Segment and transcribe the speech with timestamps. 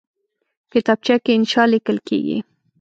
[0.71, 2.37] کتابچه کې انشاء لیکل کېږي